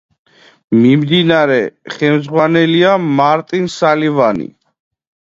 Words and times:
მიმდინარე 0.83 1.57
ხელმძღვანელია 1.97 2.93
მარტინ 3.19 3.67
სალივანი. 3.75 4.49